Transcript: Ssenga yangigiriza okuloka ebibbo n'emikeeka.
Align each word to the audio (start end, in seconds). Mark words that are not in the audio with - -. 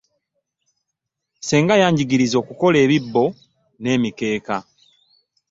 Ssenga 1.39 1.75
yangigiriza 1.81 2.35
okuloka 2.41 2.77
ebibbo 2.85 3.23
n'emikeeka. 3.81 4.57